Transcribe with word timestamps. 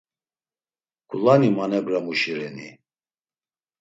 Ǩulani 1.09 1.49
manebramuşi 1.57 2.31
reni? 2.37 2.69